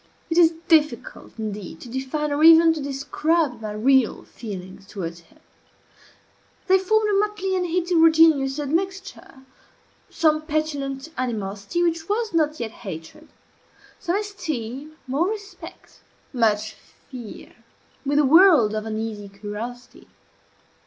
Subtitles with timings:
[0.31, 5.37] It is difficult, indeed, to define, or even to describe, my real feelings towards him.
[6.65, 9.43] They formed a motley and heterogeneous admixture:
[10.09, 13.27] some petulant animosity, which was not yet hatred,
[13.99, 16.01] some esteem, more respect,
[16.33, 16.73] much
[17.11, 17.53] fear,
[18.03, 20.07] with a world of uneasy curiosity.